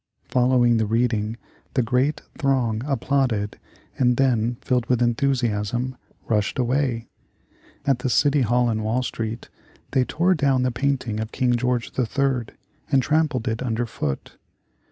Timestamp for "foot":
13.85-14.37